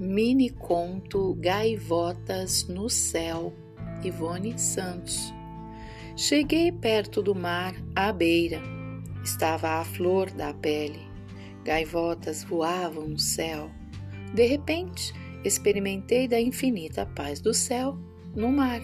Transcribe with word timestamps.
Mini 0.00 0.50
conto 0.50 1.34
Gaivotas 1.34 2.68
no 2.68 2.88
Céu, 2.88 3.52
Ivone 4.04 4.56
Santos. 4.56 5.34
Cheguei 6.16 6.70
perto 6.70 7.20
do 7.20 7.34
mar, 7.34 7.74
à 7.96 8.12
beira. 8.12 8.62
Estava 9.24 9.80
a 9.80 9.84
flor 9.84 10.30
da 10.30 10.54
pele. 10.54 11.00
Gaivotas 11.64 12.44
voavam 12.44 13.08
no 13.08 13.18
céu. 13.18 13.72
De 14.32 14.46
repente, 14.46 15.12
experimentei 15.44 16.28
da 16.28 16.40
infinita 16.40 17.04
paz 17.04 17.40
do 17.40 17.52
céu 17.52 17.98
no 18.36 18.52
mar. 18.52 18.80